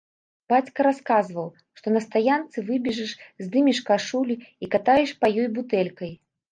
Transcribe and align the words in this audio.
Бацька 0.53 0.85
расказваў, 0.87 1.51
што 1.81 1.87
на 1.95 2.01
стаянцы 2.07 2.65
выбежыш, 2.73 3.11
здымеш 3.45 3.85
кашулю 3.93 4.35
і 4.43 4.65
катаеш 4.75 5.09
па 5.21 5.35
ёй 5.41 5.49
бутэлькай. 5.59 6.11